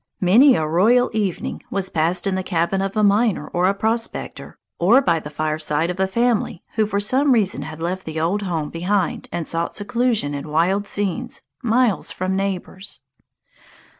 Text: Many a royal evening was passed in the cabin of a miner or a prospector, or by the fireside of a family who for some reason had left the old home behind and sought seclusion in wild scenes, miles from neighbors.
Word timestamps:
Many 0.19 0.55
a 0.55 0.65
royal 0.65 1.11
evening 1.13 1.61
was 1.69 1.89
passed 1.91 2.25
in 2.25 2.33
the 2.33 2.41
cabin 2.41 2.81
of 2.81 2.97
a 2.97 3.03
miner 3.03 3.47
or 3.49 3.67
a 3.69 3.75
prospector, 3.75 4.57
or 4.79 4.99
by 4.99 5.19
the 5.19 5.29
fireside 5.29 5.91
of 5.91 5.99
a 5.99 6.07
family 6.07 6.63
who 6.69 6.87
for 6.87 6.99
some 6.99 7.33
reason 7.33 7.61
had 7.61 7.79
left 7.79 8.07
the 8.07 8.19
old 8.19 8.41
home 8.41 8.71
behind 8.71 9.29
and 9.31 9.45
sought 9.45 9.75
seclusion 9.75 10.33
in 10.33 10.47
wild 10.47 10.87
scenes, 10.87 11.43
miles 11.61 12.11
from 12.11 12.35
neighbors. 12.35 13.01